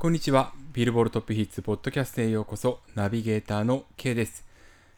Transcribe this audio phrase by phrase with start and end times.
[0.00, 0.52] こんにちは。
[0.74, 2.78] ビルボールトップヒッツポッドキャストへようこそ。
[2.94, 4.44] ナビゲーターの K です。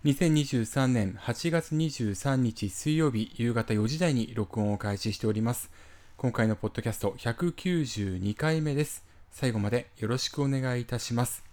[0.04, 5.70] 2023年8月23日水曜日夕方4時台に録音を開始しております。
[6.18, 9.02] 今回のポッドキャスト192回目です。
[9.30, 11.44] 最後までよろしくお願いいたします。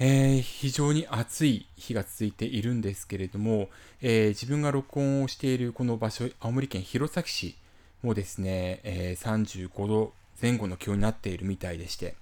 [0.00, 3.68] えー非常に暑い日が続いているんですけれども、
[4.02, 7.54] えー自分が録音をしているこの場所、青森県弘前市
[8.02, 10.12] もですね、えー35度
[10.42, 12.16] 前後の気温になっているみたいでして、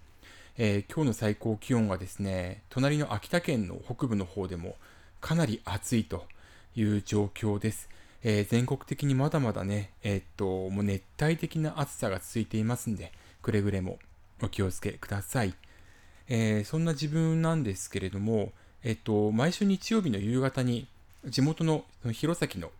[0.58, 4.76] えー今日の最高気温がですね、隣の秋田県の北部の方でも
[5.20, 6.26] かなり暑いと
[6.76, 7.88] いう状況です。
[8.22, 13.98] えー全国的にまだまだね、えーっと、もう熱帯的な暑さが続いていますんで、くれぐれも
[14.42, 15.54] お気をつけください。
[16.28, 18.52] えーそんな自分なんですけれども、
[18.84, 20.86] えっと、毎週日曜日の夕方に
[21.24, 22.70] 地元のの弘前の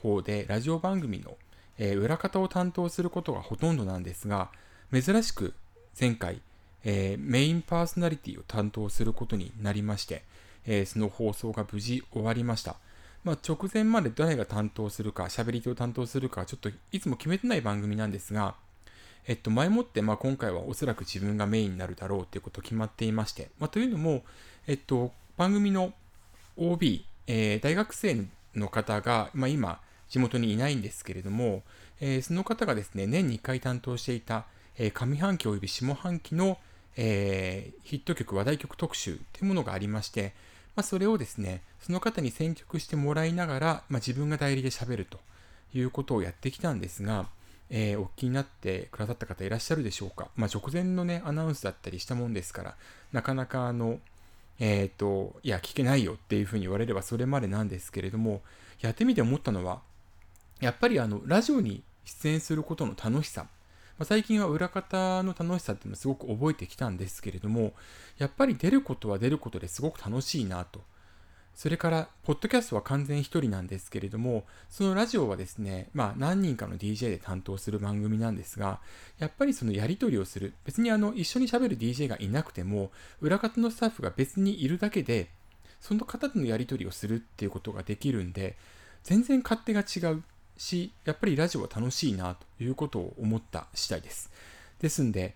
[0.00, 1.36] 方でラジオ番組の、
[1.76, 4.50] えー裏方を担当することがほとんどなんですが、
[4.90, 5.52] 珍しく
[6.00, 6.40] 前回、
[6.84, 10.22] えーメインパーソナリティを担当することになりまして、
[10.66, 12.76] えーその放送が無事終わりました。
[13.24, 18.54] まあ、直前まで誰が担当するか、喋り手を担当するか、ちょっといつも決めてない番組なんですが、
[19.26, 24.24] えっと、前もって、まあ、今回はおそらく自分がメインになるだろうということ決まっていまして、まあ、というのも、
[24.66, 25.92] えっと、番組の
[26.56, 31.62] OB、えー大学生の方が、まあ、今、地元にいないんですけれども、
[32.00, 34.46] えーその方がですね、年に1回担当していた、
[34.78, 36.56] えー上半期及び下半期の、
[36.96, 40.34] えーヒット曲、話題曲特集というものがありまして、
[40.76, 45.18] まあ、それをですね、その方に選曲してもらいながら、まあ、自分が代理で喋ると
[45.74, 47.26] いうことをやってきたんですが、
[47.70, 50.28] えーお気になってくださった方いらっしゃるでしょうか。
[50.36, 52.76] まあ、直前のね、アナウンスだったりしたもんですから、
[53.12, 53.98] なかなかあの、
[54.60, 58.42] えっ、と、いや、聞けないよっていうふうに言われればそれまでなんですけれども、
[58.80, 59.80] やってみて思ったのは、
[60.60, 63.46] やっぱりあの、ラジオに出演することの楽しさ。
[63.98, 67.72] まあ、最近は裏方の楽しさっていうのをすごく覚えてきたんですけれども、
[68.16, 70.82] やっぱり出ることは出ることですごく楽しいなと。
[71.56, 78.78] それから、ポッドキャストは完全一人なんですけれども、そのラジオはですね、まあ何人かの DJ で担当する番組なんですが、
[79.18, 80.54] やっぱりそのやり取りをする。
[80.64, 85.30] 別にあの、一緒に喋る DJ がいなくても、裏方のスタッフが別にいるだけで、
[85.80, 88.56] その方とのやり取りをするっていうことができるんで、
[89.02, 90.22] 全然勝手が違う
[90.58, 94.30] し、やっぱりラジオは楽しいなということを思った次第です。
[94.80, 95.34] ですんで、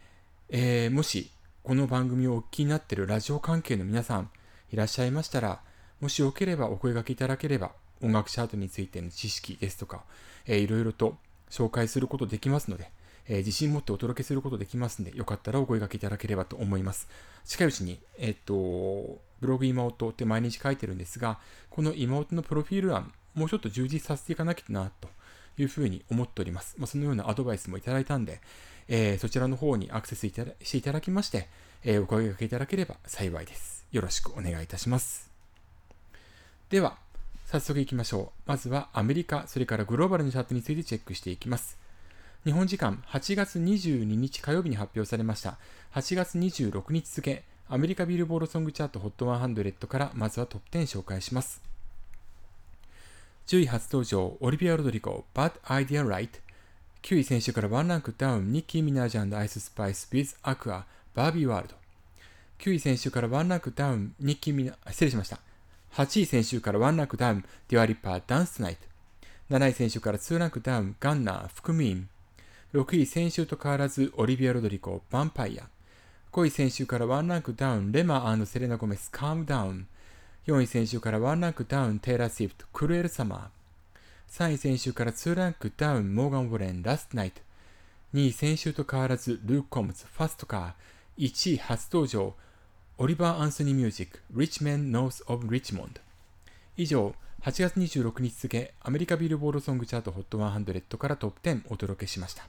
[0.51, 1.31] えーもし
[1.63, 4.31] この番組をお聞きになっているラジオ関係の皆さん
[4.73, 5.61] いらっしゃいましたら、
[6.01, 7.71] もしよければお声掛けいただければ、
[8.03, 10.03] 音楽チャートについての知識ですとか、
[10.47, 11.17] えーいろいろと
[11.51, 12.91] 紹介することできますので、
[13.29, 17.09] えー自信持ってお届けすることできますので、よかったらお声掛けいただければと思います。
[17.45, 21.39] 近いうちに、えっと、ブログ妹って毎日書いてるんですが、
[21.71, 25.09] この妹のプロフィール欄、もうちょっと充実させていかなきゃな、と
[25.59, 26.77] いうふうに思っております。
[26.79, 28.41] まあ、そのようなアドバイスもいただいたんで、
[28.89, 31.49] えーそちらの方にアクセスいただしていただきまして、
[31.85, 33.87] えーお声掛けいただければ幸いです。
[33.93, 35.31] よろしくお願いいたします。
[36.71, 36.97] では、
[37.47, 38.49] 早速行きましょう。
[38.49, 41.83] まずはアメリカ、それからグローバルのチャートについてチェックしていきます。
[42.45, 45.59] 日本時間8月22日火曜日に発表されました
[45.95, 51.63] 8月26日付アメリカビルボードソングチャート HOT100 からまずはトップ10紹介します
[53.47, 56.29] 10位初登場オリビア・ロドリゴ Bad Idea Right
[57.03, 61.75] 9位先週からワンランクダウンニッキー・ミナージュ、アイス・スパイス with Aqua Barbie World。
[62.61, 65.39] 9位先週からワンランクダウンニッキー・ミナ失礼しました。
[65.95, 68.87] 8位先週からワンランクダウンデュア・リパ Dance The Night。
[69.51, 72.09] 7位先週から2ランクダウンガンナ FukUMean。
[72.75, 75.65] 6位先週と変わらずオリビア・ロドリゴ Vampire
[76.33, 79.87] 5位先週からワンランクダウンレマ、セレナ・ゴメス Calm Down
[80.47, 87.41] 4位先週からワンランクダウンテイラー・スイフト Cruel Summer 3位先週から2ランクダウンモーガン・ウォレン Last Night。
[88.13, 91.27] 2位先週と変わらずルーク・コムズファストカー。
[91.29, 92.35] 1位初登場
[92.99, 96.01] オリバー・アンソニー・ミュージック Rich Men North of Richmond
[96.77, 102.49] 以上8月26日付アメリカビルボードソングチャート HOT100 からトップ10お届けしました。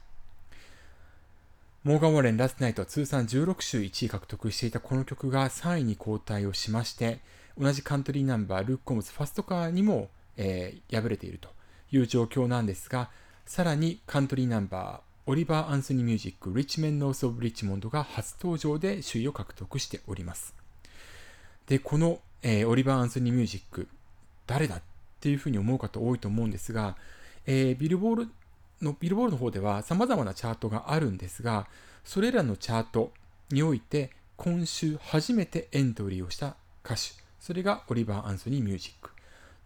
[1.84, 7.20] モーガン・ウォレン・ラストナイトは通算16週1位獲得していたこの曲が3位に後退をしまして、
[7.58, 11.48] 同じカントリーナンバー、ルック・コムズ・ファストカーにも、えー敗れていると
[11.92, 13.10] いう状況なんですが、
[13.46, 20.54] さらにカントリーナンバー、オリバー・アンソニー・ミュージック、リッチメン・ノース・オブ・リッチモンドが初登場で首位を獲得しております。
[21.66, 23.88] で、この、えーオリバー・アンソニー・ミュージック、
[24.46, 24.82] 誰だっ
[25.20, 26.96] ていうふうに思う方多いと思うんですが、
[27.46, 28.28] えービルボール
[28.82, 31.68] のビルボールの方では様々なチャートがあるんですが、
[32.04, 33.12] それらのチャート
[33.50, 39.10] において今週初めてエントリーをした歌手、それがオリバー・アンソニー・ミュージック。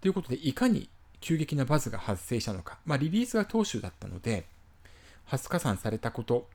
[0.01, 0.89] ということで、いかに
[1.21, 2.81] 急激なバズが発生したのか。
[2.85, 4.47] まあ、リリースが当週だったので、
[5.27, 6.49] 初加算されたこと、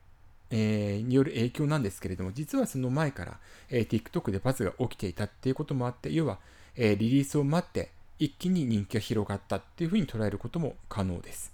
[0.50, 3.40] えー、による影響なんですけれども、実はその前から、
[3.70, 6.40] えー、TikTok でバズが起きていたっていうこともあって、要は、
[6.76, 11.54] えー、リリースを待って、一気に人気が広がったっていうふうに捉えることも可能です。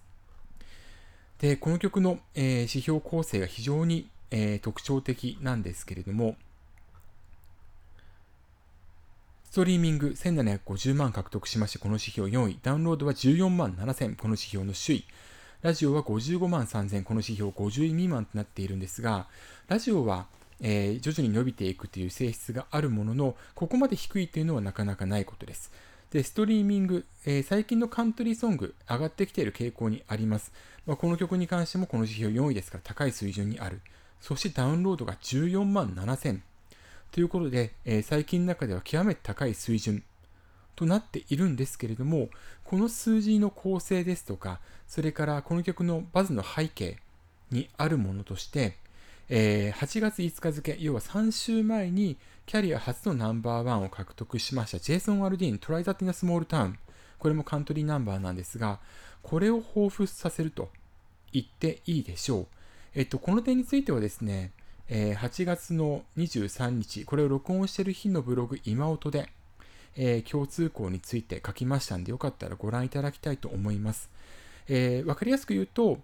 [1.37, 6.37] で、この曲の、えー、指標構成が非常に、えー、特徴的なんですけれども、
[9.49, 12.59] ストリーミング1750万獲得しまして、この指標4位。
[12.61, 15.05] ダウンロードは14万7000、この指標の首位。
[15.63, 19.25] ラジオは55万3000、この指標50位未満となっているんですが、
[19.67, 20.27] ラジオは、
[20.61, 25.71] えー、徐々に伸びていくという性質があるものの、ここまで低いというのはなかなかないことです。
[26.11, 30.51] で、ストリーミング、えー、最近のカントリーソング、上がってきている傾向にあります。
[30.85, 33.81] まあ、この曲に関してもこの指標4位ですから高い水準にある。
[34.21, 36.41] そしてダウンロードが14万7000。
[37.11, 40.03] ということで、えー、最近の中では極めて高い水準
[40.75, 42.29] となっているんですけれども、
[42.63, 46.97] この数字の構成ですとか、それからこの曲のバズの背景
[47.51, 48.77] にあるものとして、
[49.27, 56.79] えー、8月5日付、要は3週前にキャリア初のナンバーワンを獲得しましたジェイソン・アルディーン、トライザティナ・スモールタウン。
[57.19, 58.79] これもカントリーナンバーなんですが、
[59.21, 60.69] これを彷彿させると
[61.33, 62.47] 言っていいでしょう。
[62.95, 64.51] えっと、この点についてはですね、
[64.91, 69.29] えー、8月の23日、これを録音している日のブログ、今音で、
[69.95, 74.09] えー、共通項について書きましたんで、よかったらご覧いただきたいと思います。
[74.67, 75.99] えー、わかりやすく言うと、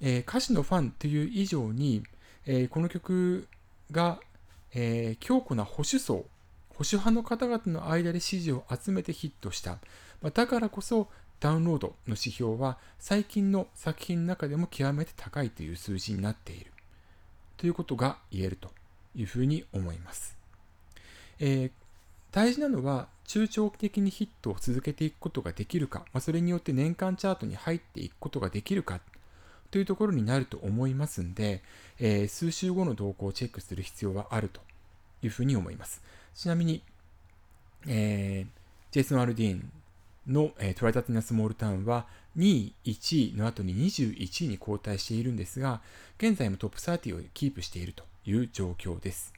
[0.00, 2.02] え歌手のファンという以上に、
[2.46, 3.46] えこの曲
[3.92, 4.18] が、
[4.72, 6.14] え強固な保守層、
[6.70, 9.78] 保守派の方々の間で支持を集めてヒットした。
[10.20, 11.08] まだからこそ、
[11.38, 16.73] ダウンロードの指標は最近の作品の中でも極めて高いという数字になっている。
[17.56, 18.70] ということが言えると
[19.14, 20.36] いうふうに思います。
[21.38, 21.70] えー、
[22.32, 29.00] 大事なのは中長期的にヒットを続けていくことができるか、まあ、それによって年間チャートに入っていくことができるか
[29.70, 31.62] というところになると思いますんで、
[31.98, 34.60] えー、数週後の動向をチェックする必要はあると
[35.22, 36.02] いうふうに思います。
[36.34, 36.82] ちなみに、
[37.86, 39.72] えー、ジェイソン・アルディーン
[40.26, 42.06] の、えー、トライタティナ・スモールタウンは
[42.36, 45.80] 2位、1位の後に21位に後退しているんですが、
[46.18, 49.32] 現在もトップ30をキープしているという状況です。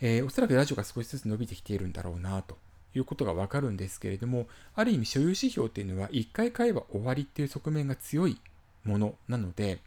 [0.00, 2.58] えー、おそらくラジオが少しずつ伸びてきているんだろうなと
[2.94, 8.40] いうことがわかるんですけれども、ある意味所有指標っていうのは1回買えば終わりっていう側面が強い
[8.84, 9.80] ものなので、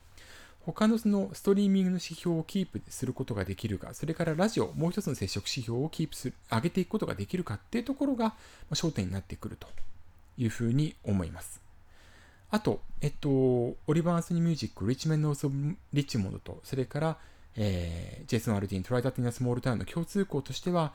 [0.74, 8.34] 他のそのストリーミングの指標をキープすることができるか、それからラジオ、もう一つの接触指標をキープする、上げていくことができるかっていうところが
[8.72, 9.68] 焦点になってくると
[10.38, 11.62] いうふうに思います。
[12.50, 15.48] あと、えっと、オリバー・アンソニー・ミュージック、リッチメンド・オス・
[15.94, 17.18] リッチモンドと、それから、
[17.56, 20.94] えー、ジェイソン・アルディン、トライダティナ・スモールタウンの共通項としては、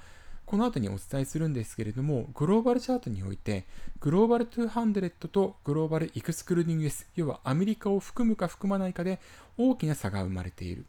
[0.52, 3.64] この後にお伝えするんですけれども、グローバルチャートにおいて、
[4.00, 9.18] グローバル200とグローバルエクスクルーディング S、要はアメリカを含むか含まないかで
[9.56, 10.84] 大きな差が生まれている。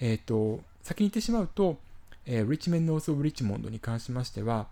[0.00, 1.78] えっ、ー、と、先に言ってしまうと、
[2.26, 4.66] えー、リッチメンノース・オブ・リッチモンドに関しましては、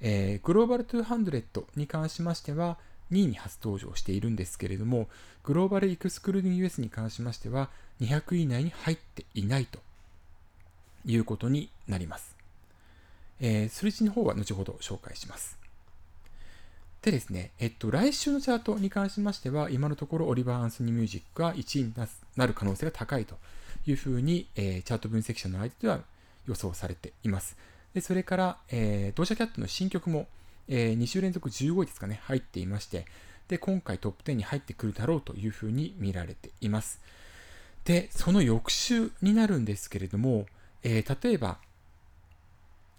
[0.00, 2.78] えー、グローバル200に関しましては、
[3.12, 5.06] 2位に初登場しているんですけれども、
[5.44, 7.68] グローバルエクスクルーディング US に関しましては、
[8.00, 9.80] 200位以内に入っていないと
[11.04, 12.37] いうことになります。
[13.40, 15.58] えー、数字の方は後ほど紹介します。
[17.02, 21.94] でですね、えっと、来週のチャートに関しましては、今のところオリバー・アンソニー・ミュージックが1位に
[22.36, 23.36] なる可能性が高いと
[23.86, 26.00] いうふうに、えー、チャート分析者の間では
[26.46, 27.56] 予想されています。
[27.94, 30.26] でそれから、えー、ドーシャキャットの新曲も、
[30.66, 33.06] えー、2週連続15位ですかね、入っていまして、
[33.48, 37.00] で、今回トップ10に入ってくるだろうというふうに見られています。
[37.84, 40.46] で、その翌週になるんですけれども、
[40.82, 41.58] えー、例えば、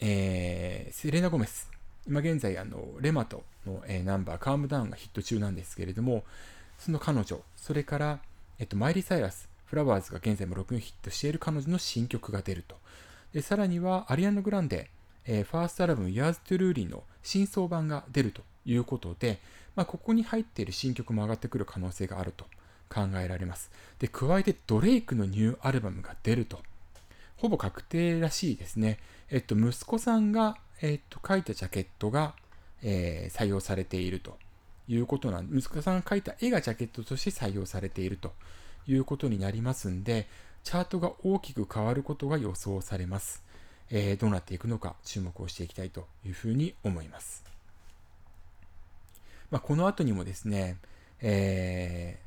[0.02, 1.70] えー、セレナ・ゴメス。
[2.08, 6.24] 今現在、あの、レマトの、えー、ナンバー、カームダウンがヒット中なんですけれども、
[6.78, 8.20] その彼女、それから、
[8.60, 12.78] えっと、マイリー・サイラス、フラワーズが現在も6ヒットしている彼女の新曲が出ると。
[13.34, 14.90] で、さらには、アリアンナ・グランデ、
[15.26, 19.40] えー、ファーストアルバム、Years to Ruly の新装版が出るということで、
[19.76, 22.46] まあ、ここに入っている新曲も上がってくる可能性があると
[22.90, 23.70] 考えられます。
[24.00, 26.62] で、加えてドレイクのニューアルバムが出ると。
[27.40, 29.00] ほぼ確定らしいですね。
[29.30, 32.34] えっと、息子さんが、えっと、書いたジャケットが、
[32.84, 34.38] えー、採用されていると
[34.90, 38.34] いうことなんで、息子さんが描いた絵がジャケットとして採用されていると
[38.88, 40.28] いうことになりますんで、
[40.64, 43.42] チャートが大きく変わることが予想されます。
[43.90, 47.46] えー、どうなっていくのか注目をしていきたいというふうに思います。
[49.50, 50.78] まあ、この後にもですね、
[51.22, 52.20] え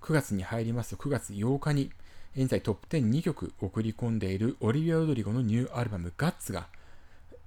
[0.00, 1.90] ー、9月に入りますと9月8日に、
[2.36, 6.68] 現在トップ10 2曲送り込んでいるオリビア・オドリゴのニューアルバムガッツが、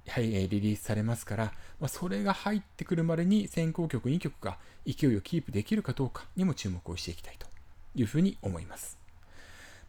[0.08, 7.48] はい、リリースされますから、まあ、それが入ってくるまでに先行曲2曲が勢いをキープできるかどうかにも注目をしていきたいと
[7.96, 8.98] いうふうに思います。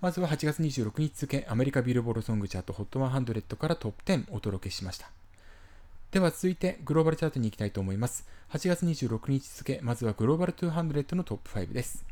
[0.01, 5.11] まずは8月26日付、アメリカビルボードソングチャート HOT100 からトップ10お届けしました。
[6.11, 8.27] では続いてグローバルチャートに行きたいと思います。
[8.51, 12.12] 8月26日付、まずはグローバル200のトップ5です。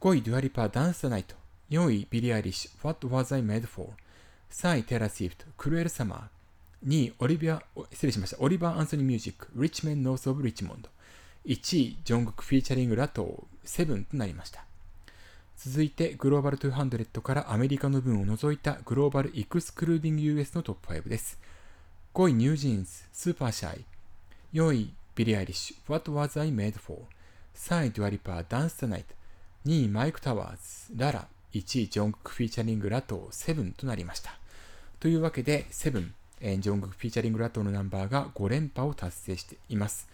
[0.00, 1.34] 5位、デュア・リパ、Dance The Night。
[1.70, 3.90] 4位、ビリー・アイリッシュ、What Was I Made For?
[4.48, 6.88] 3位、テイラー・スイフト、 Cruel Summer。
[6.88, 8.36] 2位、オリビア、失礼しました。
[8.38, 10.88] オリバー・アンソニー・ミュージック、Rich Men North of Richmond。
[11.44, 14.64] 1位、ジョングク featuring ラトー、 Seven となりました。
[15.56, 21.40] 続いて、グローバル200からアメリカの分を除いたグローバルエクスクルーディング US のトップ5です。
[22.14, 23.84] 5位、ニュージーンズ、 Super Shy。
[24.52, 27.00] 4位、ビリー・アイリッシュ、What Was I Made For?
[27.56, 29.17] 3位、デュア・リパ、Dance The Night。
[29.66, 30.56] 2位、マイク・タワー
[30.92, 31.26] ズ、ララ。
[31.52, 34.38] 1位、ジョングク・フィーチャリング・ラトー、7となりました。
[35.00, 36.10] というわけで、7、
[36.60, 40.08] ジョングク・フィーチャリング・ラトーのナンバーが5連覇を達成しています。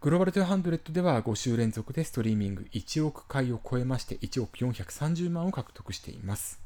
[0.00, 6.60] グローバル200では5週連続でストリーミング1億回を超えまして1億430万を獲得しています。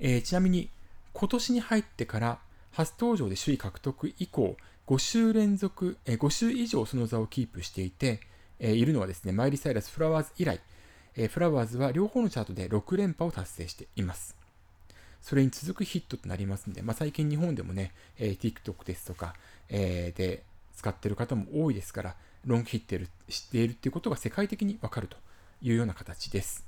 [0.00, 0.68] えー、ちなみに
[1.12, 2.38] 今年に入ってから
[2.72, 4.56] 初登場で首位獲得以降
[4.88, 8.20] 5週連続、えー、5週以上その座をキープしていて、
[8.58, 10.60] えー、いるのはですね、マイリー・サイラス・フラワーズ以来、
[11.16, 14.36] えー、フラワーズは両方のチャートで6連覇を達成しています。
[15.20, 19.34] それに続くヒットとなりますので、まあ、最近日本でもね、えー、TikTok ですとか、
[19.68, 20.42] えー、で
[20.76, 25.16] 使っている方も多いですから、ロングヒットしているということが世界的にわかると
[25.60, 26.64] いうような形です。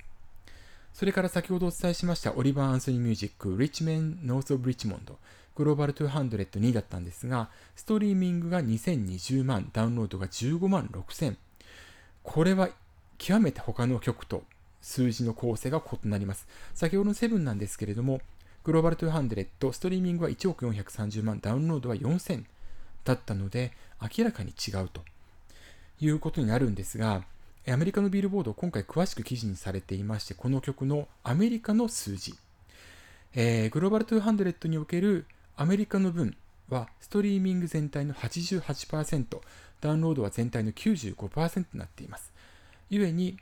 [0.93, 5.17] それから先ほどお伝えしましたオリバー・アンソニー・ミュージック、リッチメン・ノース・オブ・リッチモンド、
[5.55, 11.37] グローバル202位だったんですが、ストリーミングが2020万、ダウンロードが15万6000。
[12.23, 12.69] これは
[13.17, 14.43] 極めて他の曲と
[14.81, 16.47] 数字の構成が異なります。
[16.73, 18.21] 先ほどの7なんですけれども、
[18.63, 22.43] グローバル200、ストリーミングは1億430万、ダウンロードは4000
[23.05, 25.01] だったので、明らかに違うと
[25.99, 27.23] いうことになるんですが、
[27.67, 32.35] アメリカのビルボードを、今回詳しく記事にされていまして、この曲のアメリカの数字、
[33.33, 35.25] えー、グローバル200における
[35.55, 36.35] アメリカの分
[36.69, 39.41] は、ストリーミング全体の88%、
[39.81, 42.31] ダウンロードは全体の95%になっています。
[42.89, 43.37] ゆえに、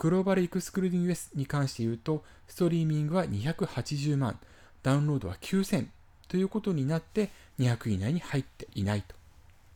[0.00, 4.38] グローバルエクスクルーディング US に関して言うと、ストリーミングは280万、
[4.82, 5.86] ダウンロードは9000
[6.28, 9.14] ということになって、200位以内に入っていないと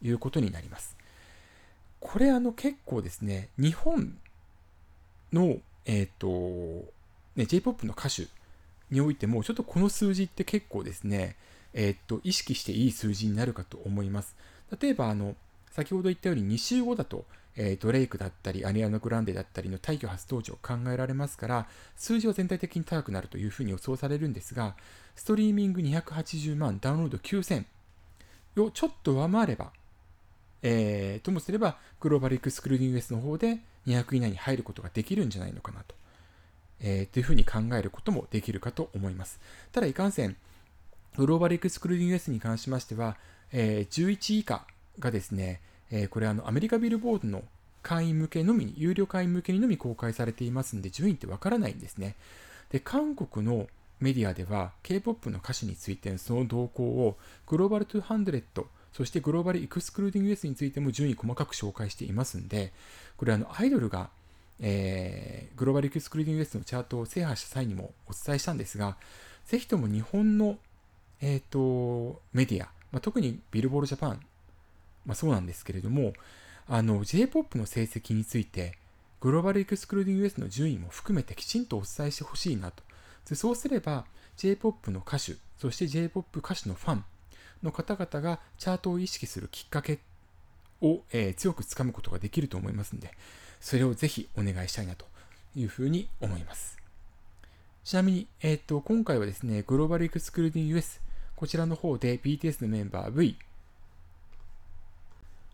[0.03, 0.97] いうことになります。
[2.01, 4.19] これあの結構ですね、日本
[5.33, 6.85] の、えっ、ー、と、
[7.37, 8.27] ね、J-POP の歌手
[8.91, 11.37] においても、ちょっとこの数字って結構ですね、
[11.73, 14.37] えっ、ー、と、意識していい数字になるかと思います。
[14.79, 15.37] 例えば、あの、
[15.73, 17.25] 先ほど言ったように2週後だと、
[17.57, 24.77] えー、ドレイクだったり、アニアナ・グランデだったりの大挙初登場考えられますから、数字は全体的に高くなるというふうに予想されるんですが、
[25.17, 27.65] ストリーミング280万、ダウンロード9000
[28.59, 29.73] をちょっと上回れば、
[30.63, 35.95] えー、ともすれば、グローバルエクスクルーディング US の方で200以内に入ることができるんじゃないのかなと、
[36.81, 39.41] えー、というふうに考えることもできるかと思います。
[39.73, 40.37] ただ、いかんせん、
[41.17, 43.17] グローバルエクスクルーディング US に関しましては、
[43.53, 44.67] えー、11以下
[44.99, 47.43] がですね、えー、これあのアメリカビルボードの
[47.83, 52.15] 会員向けのみ、有料会員向けにのみ公開されていますので、順位ってわからないんですね。
[52.71, 53.67] で、韓国の
[54.01, 62.73] メディアでは K-POP の歌詞についてその動向をグローバル200、そして Global Excluding US についても順位細かく紹介していますんで、
[63.17, 64.11] これあのアイドルが、
[64.61, 68.97] えー、グローバルエクスクルーディング US のチャートを制覇した際にもお伝えしたんですが、
[69.47, 70.59] ぜひとも日本の、
[71.21, 74.21] えーと、メディア、まあ、特にビルボードジャパン、
[75.07, 76.13] まあ、そうなんですけれども、
[76.69, 78.77] J-POP の成績について、
[79.21, 82.83] グローバルエクスクルーディング US の順位も含めてきちんとお伝えしてほしいなと
[83.29, 84.05] でそうすれば
[84.37, 87.05] J-POP の歌手、そして J-POP 歌手のファン
[87.63, 90.01] の方々がチャートを意識するきっかけ
[90.81, 93.13] を、えー、強くつかむことができると思いますので、
[93.61, 95.07] それをぜひお願いしたいなと
[95.55, 96.79] いうふうに思います。
[97.85, 101.01] ちなみに、えーと、今回はですね、グローバルエクスクルーディング US、
[101.37, 103.37] こちらの方で BTS のメンバー V、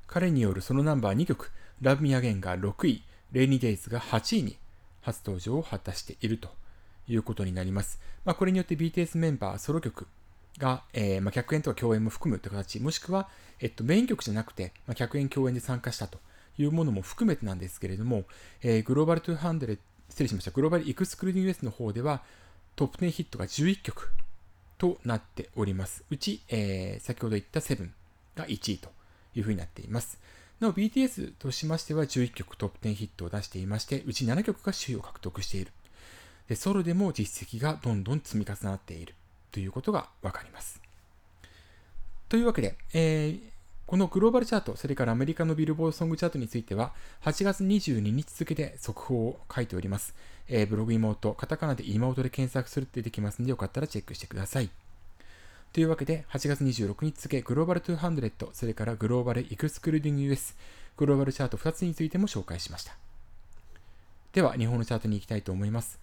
[0.09, 4.57] 彼によるそのナンバー2曲、Love Me Again が6位、Rainy Days が8位に
[5.03, 6.49] 初登場を果たしていると
[7.07, 8.01] いうことになります。
[8.25, 10.07] まあ、これによって BTS メンバーソロ曲
[10.57, 13.29] が、えー、まあ、客演とか共演も含むという形、もしくは、
[13.61, 16.19] えっと、メイン曲じゃなくて、まあ、客演共演で参加したと
[16.57, 18.25] いうものも含めてなんですけれども、
[18.63, 22.23] えー、グローバル200、失礼しました、グローバルエクスクルーディング US の方では、
[22.77, 24.11] トップ10ヒットが11曲
[24.79, 26.03] となっております。
[26.11, 27.91] うち、えー、先ほど言った7
[28.37, 28.98] が1位と
[29.39, 30.19] いうふうになっています。
[30.61, 35.73] なお BTS としましては11曲トップ10ヒットを出していまして、うち7曲が首位を獲得している
[36.49, 39.15] でソロでも実績がどんどん積み重なっている
[39.53, 40.81] ということがわかります。
[42.29, 43.41] というわけで、えー、
[43.87, 46.93] このグローバルチャート、それからアメリカのビルボードソングチャートについては、
[47.23, 50.15] 8月22日付で速報を書いております。
[50.47, 54.71] えー、ブログ妹、カタカナで妹で検索するってできますので、よかったらチェックしてください。
[55.79, 60.57] というわけで、8月26日付、グローバル200、それからグローバルエクスクルーディング US、
[60.97, 62.97] グローバルチャート2つについても紹介しました。
[64.33, 66.01] では、日本のチャートに行きたいと思います。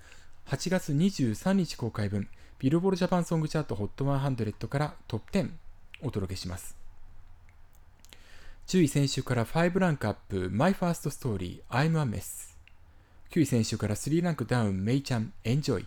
[0.48, 5.52] 8月23日公開分、ビルボールジャパンソングチャート HOT100 からトップ10
[6.04, 6.78] お届けします。
[8.68, 12.56] 10位選手から5ランクアップ、My First Story, I'm a Mess。
[13.30, 15.86] 9位選手から3ランクダウン、メイちゃん、Enjoy。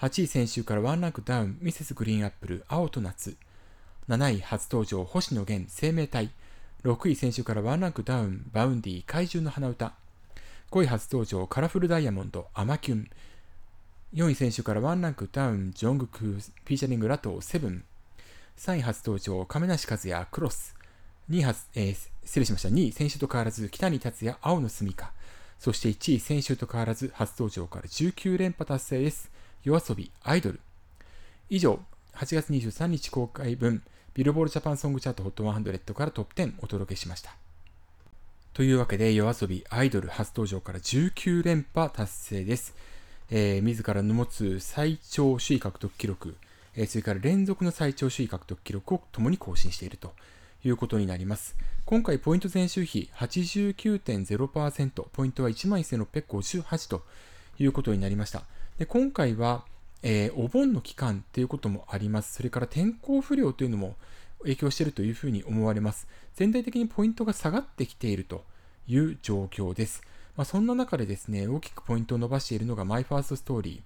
[0.00, 3.36] 8位先週から1ランクダウン、ミセスグリーンアップル、青と夏。
[4.08, 6.30] 7位初登場、星野源、生命体。
[6.82, 9.94] 6位先週から1ランクダウン、バウンディ、怪獣の花歌。
[10.72, 13.08] 5位初登場、カラフルダイヤモンド、アマキュン。
[14.14, 17.84] 4位先週から1ランクダウン、ジョングク、featuring ラトー、 Seven。
[18.58, 20.74] 3位初登場、亀梨和也、クロス。
[21.30, 22.68] 2位初、えー、失礼しました。
[22.68, 25.12] 2位、先週と変わらず、キタニタツヤ、青のすみか。
[25.60, 29.30] そして1位、先週と変わらず、初登場から19連覇達成です。
[29.64, 30.60] 夜遊び、アイドル。
[31.48, 31.80] 以上、
[32.16, 37.34] 8月23日公開分、ビルボールジャパンソングチャート HOT100 からトップ10お届けしました。
[38.52, 42.74] というわけで、夜遊び、アイドル初登場から19連覇達成です。
[43.30, 46.36] えー、自らの持つ最長首位獲得記録、
[46.76, 50.12] えー、それから連続の最長首位獲得記録を共に更新していると
[50.62, 51.56] いうことになります。
[51.86, 57.02] 今回、ポイント前週比89.0%、ポイントは11,658と
[57.58, 58.42] いうことになりました。
[58.78, 59.64] で今回は、
[60.02, 62.34] えー、お盆の期間ということもあります。
[62.34, 63.96] それから天候不良というのも
[64.42, 66.06] 影響しているというふうに思われます。
[66.34, 68.44] 全体的にポイントが下がってきていると
[68.86, 70.02] いう状況です。
[70.36, 73.80] まあ、そんな中でですね、大きくポイントを伸ばしているのが My First Story、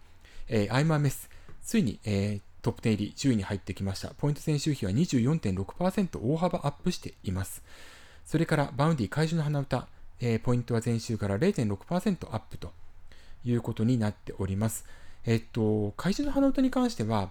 [0.48, 1.28] えー、I'm a Mess。
[1.62, 4.08] ついに、えー、トップ10入り10位に入ってきました。
[4.14, 7.62] ポイント先週比は24.6%大幅アップしています。
[8.24, 9.88] それからバウンディ怪獣の花歌、
[10.20, 12.72] えー、ポイントは前週から0.6%アップと
[13.44, 14.84] いうことになっております。
[15.26, 17.30] えっと、怪獣の花歌に関しては、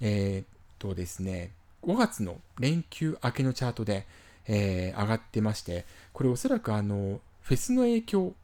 [0.00, 0.46] えー、っ
[0.78, 4.06] とですね、5月の連休明けのチャートで、
[4.46, 8.34] えー、上がってまして、これおそらくあの、フェスの影響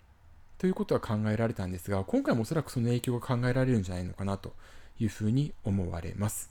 [0.58, 4.52] ということは考えられたんですが、今回もおそらくその影響が考えられるんじゃないのかなと
[4.98, 6.50] いうふうに思われます。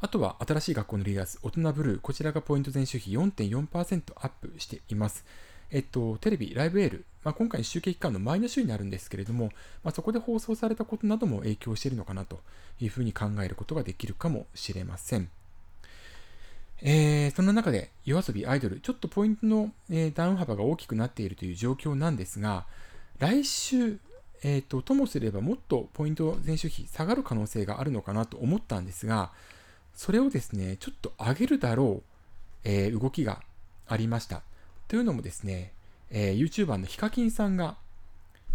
[0.00, 5.24] あとは新しい学校のリーダーズ、大人ブルー、こちらがポイント前週比4.4%アップしています。
[5.72, 9.46] えっと、テレビ、ライブエール、まあ、今回集計期間の前の週になるんですけれども、
[9.82, 12.40] まあ、そこで放送されたことなども影響しているのかなと
[12.78, 15.30] いうふうに考えることができるかもしれません。
[16.82, 22.66] えー、そんな中で、夜遊びアイドル、ちょっとポイントの、えー、ダウン幅が大きくなっているという状況なんですが、
[23.18, 23.98] 来週、
[24.42, 29.30] えーと、ともすればもっとポイント前週比下がる可能性があるのかなと思ったんですが、
[29.94, 32.10] それをですね、ちょっと上げるだろう、
[32.64, 33.40] えー、動きが
[33.86, 34.42] ありました。
[34.92, 35.72] というのもですね、
[36.10, 37.78] えー、YouTuber のヒカキンさんが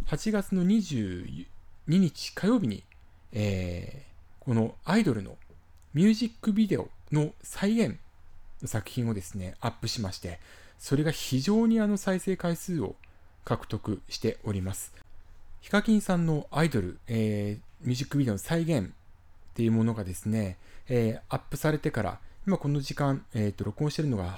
[0.05, 1.47] 8月の22
[1.87, 2.83] 日火曜日に、
[3.31, 5.35] えー、このアイドルの
[5.95, 7.97] ミュージックビデオの再現
[8.61, 10.39] の作品をですね、アップしまして、
[10.77, 12.93] それが非常にあの再生回数を
[13.43, 14.93] 獲得しております。
[15.61, 18.91] ヒカキンさんのアイドル、えー、ミュージックビデオの再現っ
[19.55, 24.37] ていうものがですね、えー、アップされてから、今この時間、えーと、録音してるのが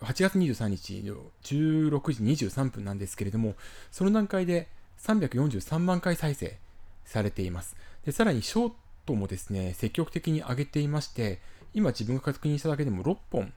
[0.00, 3.54] 8月23日の16時23分なんですけれども、
[3.90, 4.68] その段階で
[5.02, 6.58] 343万回再生
[7.04, 7.76] されています。
[8.04, 8.72] でさらにショー
[9.06, 11.40] トもですね、積極的に上げていまして、
[11.74, 13.52] 今自分が確認しただけでも6本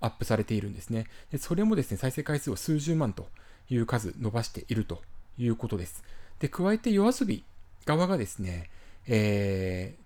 [0.00, 1.06] アップされているんですね。
[1.32, 3.28] でそれもですね、再生回数を数十万と
[3.68, 5.02] いう数伸ばしていると
[5.38, 6.04] いうことです。
[6.38, 7.44] で、加えて夜遊び
[7.84, 8.70] 側がですね、
[9.06, 9.96] え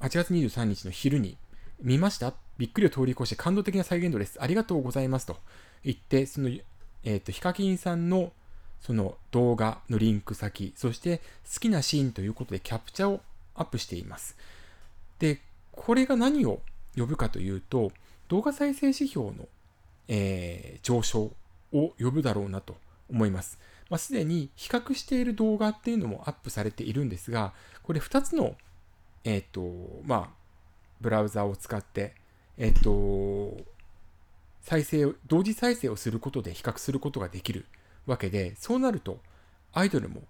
[0.00, 1.36] ー、8月23日の昼に
[1.80, 4.40] 見ましたびっくりを通り越して感動的な再現度です。
[4.40, 5.36] ありがとうございますと
[5.84, 8.32] 言って、その、えっ、ー、と、ヒカキンさんの
[8.80, 11.18] その動画のリンク先、そして
[11.52, 13.20] 好きなシーンということでキャプチャを
[13.54, 14.36] アップしています。
[15.18, 15.40] で、
[15.72, 16.60] これが何を
[16.96, 17.92] 呼ぶかというと、
[18.28, 19.48] 動画再生指標の、
[20.08, 21.32] えー、上昇
[21.72, 22.76] を呼ぶだろうなと
[23.10, 23.58] 思います。
[23.88, 28.54] まあ、すでに比較している動画っていうのもアップされているんですが、これ2つの、
[29.24, 30.28] えっ、ー、と、まあ、
[31.00, 32.14] ブラウザを使って、
[32.58, 33.56] えっ、と、
[34.62, 37.66] 再生を、同時再生をすることで比較することができる
[38.06, 39.18] わけで、そうなると、
[39.72, 40.22] アイドルも、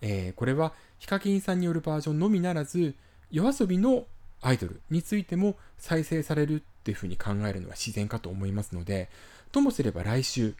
[0.00, 2.94] えー、これはヒカキンさんによるバージョンのみならず、
[3.30, 4.06] 夜遊びの
[4.40, 9.08] アイドルについても再生されるっていうふうに考えるのは自然かと思いますので、
[9.52, 10.54] ともすれば来週、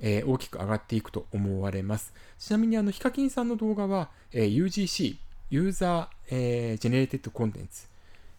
[0.00, 2.12] えー、大きく上がっていくと思われます。
[2.38, 5.16] ちなみにあの、ヒカキンさんの動画は、えー、UGC、
[5.50, 7.86] ユーザー、えー、ジェネレーテッドコンテンツ、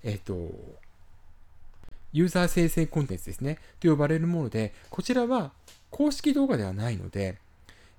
[0.04, 0.52] えっ、ー、と、
[2.16, 5.52] ユーザー生成コンテンツですね、と呼ばれるもので、こちらは
[5.90, 7.38] 公式動画ではないので、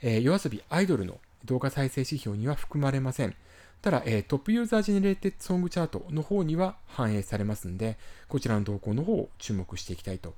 [0.01, 3.37] えー、 YOASOBI アイドルの動画再生指標には含まれません。
[3.83, 10.33] ただ、えー、 Top User Generated Song チャートの方には反映されますので、こちらの動向の方を注目していきたいと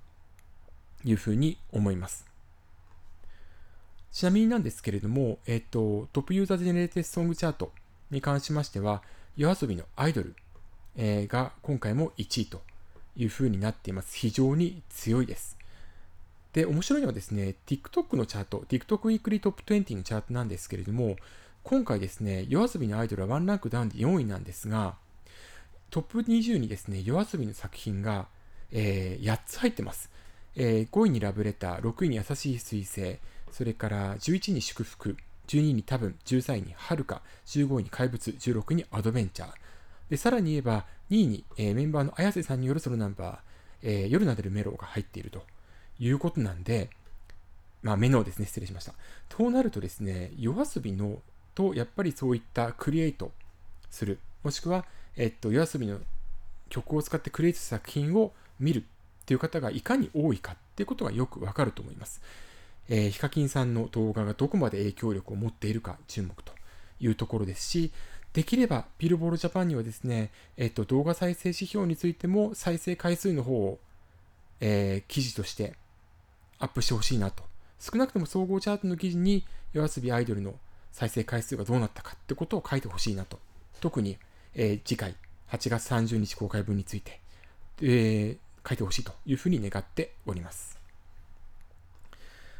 [1.04, 2.26] いうふうに思います。
[4.10, 7.70] ちなみになんですけれども、えっ、ー、と、 Top User Generated Song チャート
[8.10, 9.04] に関しましては、
[9.36, 10.34] YOASOBI のアイドル、
[10.96, 12.60] えー、が今回も1位と
[13.18, 14.16] いうふうになっています。
[14.16, 15.58] 非常に強いです。
[16.52, 21.16] で、面白いのはですね、TikTok のチャート、TikTok Weekly Top 20のチャートなんですけれども、
[21.62, 24.96] 今回ですね、夜遊びのアイドルはワンランクダウンで4位なんですが、
[25.90, 28.28] トップ20にですね、夜遊びの作品が、
[28.70, 30.10] えー、8つ入ってます。
[30.56, 33.18] えー、5位にラブレター、6位に優しい彗星、
[33.50, 39.50] それから11位に祝福、12位に多分、13位に遥か、15位に怪物、16位にアドベンチャー。
[40.10, 43.38] で、さらに言えば、2位に、えー、メンバーの綾瀬さんによるソロナンバー、
[43.82, 45.42] えー、夜なでるメロが入っていると
[45.98, 46.90] いうことなんで、
[47.82, 48.94] まあ、メノですね、失礼しました。
[49.28, 51.20] となるとですね、夜遊びの
[51.54, 53.32] と、やっぱりそういったクリエイト
[53.90, 54.84] する、もしくは、
[55.16, 55.98] えっと、夜遊びの
[56.68, 58.82] 曲を使ってクリエイト作品を見るっ
[59.26, 62.20] ていう方がいかに多いかっていうことがよくわかると思います。
[62.88, 66.52] えー、ヒカキンさんの動画がどこまで影響力を持っているか注目と
[67.00, 67.92] いうところですし、
[68.32, 73.78] できればビルボールジャパンにはですね、えっと、動画再生指標についても再生回数の方を、
[74.60, 75.74] えー、記事として
[76.58, 77.42] アップしてほしいなと。
[77.80, 80.54] 少なくとも総合チャートの記事に夜遊びアイドルの
[80.92, 83.38] 再生回数がどうなったかってことを書いてほしいなと。
[83.80, 84.18] 特に、
[84.54, 85.14] えー、次回
[85.50, 87.20] 8月30日公開分について、
[87.80, 90.78] えー、書いてほしいというふうに願っております。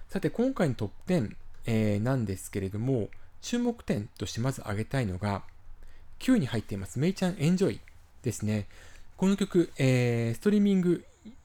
[0.09, 3.09] さて、今回のトップ10、えー、なんですけれども、
[3.42, 5.42] 注目点としてまず挙げたいのが、
[6.18, 7.81] 9に入っています、メイちゃんエンジョイ
[8.22, 8.66] ですね。
[9.16, 11.04] この曲、えー、ストリーミング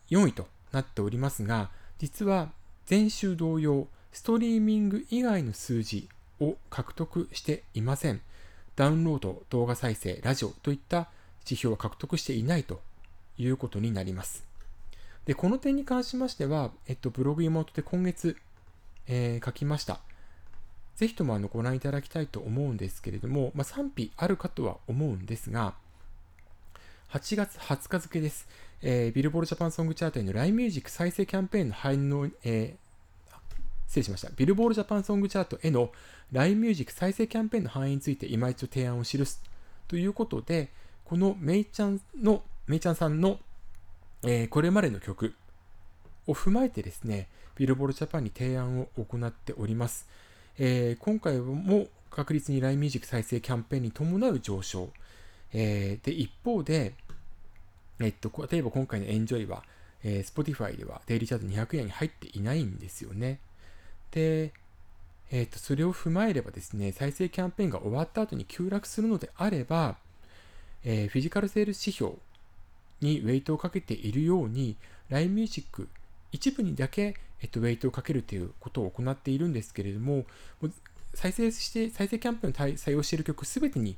[0.10, 2.52] 4位となっておりますが、実は
[2.90, 6.10] 前週同様、ストリーミング以外の数字
[6.40, 8.22] を獲得していません。
[8.76, 11.10] ダウンロード、動画再生、ラジオといった
[11.46, 12.82] 指標は獲得していないと
[13.38, 14.44] いうことになります。
[15.26, 18.36] で、この点に関しましては、えっと、ブログ妹で今月、
[19.08, 20.00] えー、書きました。
[20.96, 25.74] ぜひともあのご覧いただきたいと思うんですけれども、まあ、賛否あるかとは思うんですが、
[27.12, 28.48] 8月20日付です。
[28.82, 33.36] えー、ビルボールジャパンソングチャートへの LINE ミュージック再生キャンペーンの反応、えー、
[33.88, 34.30] 失礼しました。
[34.36, 35.92] ビルボールジャパンソングチャートへの
[36.32, 39.42] LINE ミュージック再生キャンペーンの範囲について今一度提案を記す
[39.88, 40.70] ということで、
[41.06, 43.40] このメイちゃんの、メイちゃんさんの、
[44.24, 45.36] えー、これまでの曲
[46.28, 50.08] を踏まえてですね、ビルボールジャパンに提案を行っております。
[50.60, 54.90] えー、今回も確実に LINE ミュージック再生キャンペーンに伴う上昇。
[55.54, 56.94] えー、で、一方で、
[58.00, 59.64] えっと、例えば今回のエンジョイは、
[60.04, 63.40] えー、Spotify ではデイリーチャート200円に入っていないんですよね。
[64.12, 64.54] で、
[65.32, 69.96] えっと、それを踏まえればですね、再生キャンペーンが終わった後に急落するのであれば、
[70.84, 72.14] えー、フィジカルセール指標
[73.02, 74.76] にウェイトをかけているように、
[75.10, 75.88] LINE ミュージック
[76.32, 80.26] 一部にだけ、えっと、ウェイトをかけるということを行っているんですけれども、
[81.14, 83.98] 再生して、再生キャンペーンを採用している曲すべてに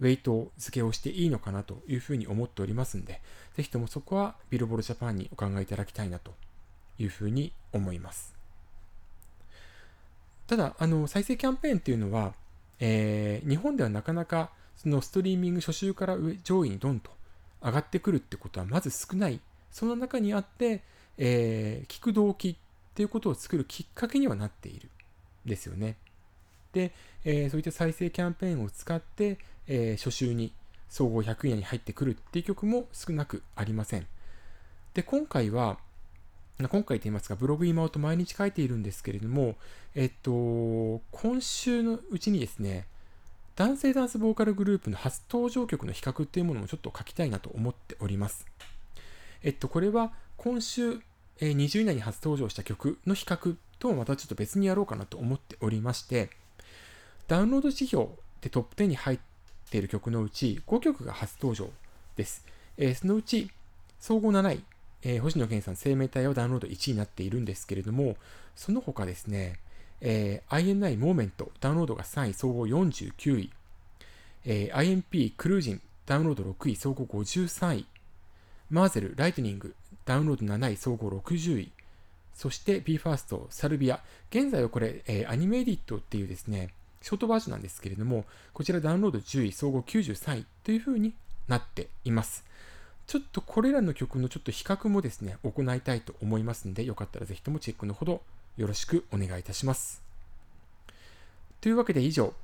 [0.00, 3.20] ウェイト付けをしていいのかなというふうに思っておりますんで、
[3.54, 6.32] ぜひともそこはビルボールジャパンにお考えいただきたいなと
[6.98, 8.34] いうふうに思います。
[10.46, 12.34] ただ、あの、再生キャンペーンっていうのは、
[12.80, 17.10] えー、日本ではなかなかそのストリーミング初週から上位にドンと
[17.62, 19.40] 上がってくるってことはまず少ない。
[19.70, 20.82] その中にあって、
[21.18, 22.56] えー、聞く動機っ
[22.94, 24.88] ていうことを作るきっかけにはなっている
[25.44, 25.96] ですよね。
[26.72, 26.92] で、
[27.24, 30.52] えー、そういった再生キャンペーンを使って、えー、初週に
[30.88, 34.06] 総合100円に入ってくるっていう曲も少なくありません。
[34.94, 35.78] で、今回は、
[36.58, 39.56] 今回と言いますか、ブログ今と毎日書いているんですけれども、
[39.94, 42.86] えっと、今週のうちにですね、
[43.56, 48.46] 男性ダンスボーカルグループの初登場曲の比較っていうものもちょっと書きたいなと思っております。
[49.42, 50.98] えっと、これは今週、
[51.38, 56.30] えー、20位以内に初登場した曲の比較ともまたちょっと別にやろうかなと思っておりまして、
[57.28, 58.08] ダウンロード指標
[58.40, 59.18] でトップ10に入っ
[59.70, 61.70] ている曲のうち5曲が初登場
[62.16, 62.44] です。
[62.76, 63.52] えー、そのうち
[64.00, 64.64] 総合7位、
[65.02, 68.16] えー、星野源さん生命体はダウンロード1位になっているんですけれども、
[68.56, 69.60] その他ですね、
[70.00, 73.52] えー、INI モーメントダウンロードが3位総合49位、
[74.44, 77.86] えー、IMP クルージンダウンロード6位総合53位、
[78.70, 81.72] マーゼルライトニングダウンロード7位総合60位、
[82.34, 91.14] そして BE:FIRST サルビア、現在はこれ、えー、アニメエディットっていうですね、ショートバージョンなんですけれども、こちらダウンロード10位、総合93位というふうに
[91.48, 92.44] なっています。
[93.06, 98.22] ちょっとこれらの曲のちょっと比較もですね、行いたいと思いますので、よかったらぜひともチェックのほど
[98.56, 100.02] よろしくお願いいたします。
[101.60, 102.34] というわけで以上、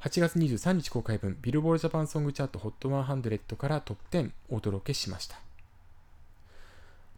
[0.00, 5.43] 8月23日公開分、ビルボールジャパンソングチャート HOT100 からトップ10お届けしました。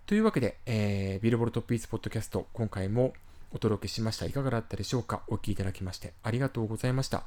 [0.07, 3.13] というわけで、えー、ビルボルトップイーツポッドキャスト、今回も
[3.51, 4.27] お届けしました。
[4.27, 5.23] いかがだったでしょうか？
[5.27, 7.25] お聴きいただきましてありがとうございました。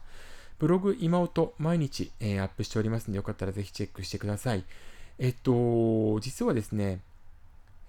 [0.59, 4.63] ブログ今音毎日、えー、アップしておりますので、よかったらぜひチェックしてください。
[5.17, 7.01] えっと、実はですね、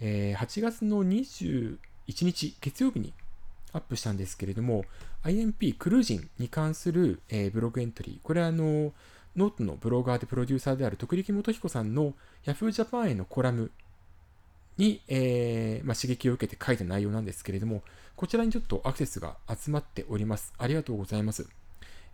[0.00, 1.76] えー、8月の21
[2.22, 3.12] 日月曜日に
[3.72, 4.84] アップしたんですけれども、
[5.22, 8.92] IMP CRUISIN'に関する、えー、ブログエントリー、これはあの、
[9.36, 13.70] ノートのブロガーでプロデューサーである徳力基彦さんの Yahoo Japan へのコラム
[14.80, 17.82] に、えー、まあ、刺激を受けて書いた内容なんですけれども、
[18.16, 20.54] こちらにちょっとアクセスが集まっております。
[20.58, 21.46] ありがとうございます。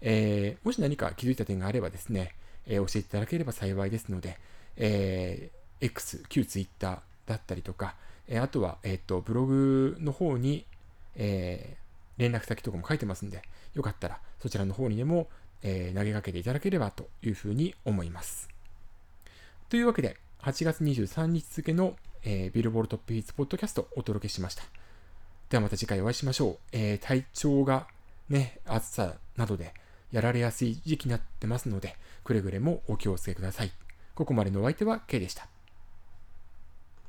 [0.02, 2.34] えー、もし何か気づいた点があればですね、
[2.66, 4.38] えー、教えていただければ幸いですので、
[4.76, 7.94] えー、X、旧 Twitter だったりとか、
[8.28, 10.66] えあとは、えっ、と、ブログの方に、
[11.14, 11.76] え
[12.18, 13.42] 連絡先とかも書いてますんで、
[13.74, 15.28] よかったらそちらの方にでも、
[15.62, 18.48] え投げかけていただければというふうに思います。
[19.68, 21.96] というわけで、8月23日付の、
[22.28, 24.64] えビルボールトップヒッツポッドキャストお届けしました。
[25.48, 26.58] ではまた次回お会いしましょう。
[26.72, 27.86] えー、体調が
[28.28, 29.72] ね、暑さなどで
[30.10, 33.70] やられやすい時期になってますので、くれぐれもお気をつけください。
[34.16, 35.46] ここまでのお相手は K でした。